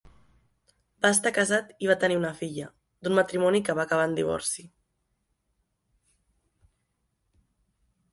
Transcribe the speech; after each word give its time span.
Va 1.05 1.09
estar 1.15 1.31
casat 1.33 1.73
i 1.85 1.89
va 1.91 1.95
tenir 2.03 2.15
una 2.19 2.31
filla, 2.39 2.69
d’un 3.07 3.15
matrimoni 3.19 3.61
que 3.67 3.75
va 3.79 3.83
acabar 3.89 4.07
en 4.11 4.15
divorci. 4.19 4.65